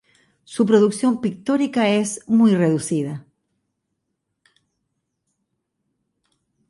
[0.45, 3.27] Su producción pictórica es muy reducida.